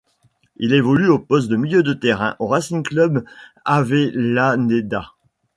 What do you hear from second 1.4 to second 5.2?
de milieu de terrain au Racing Club Avellaneda.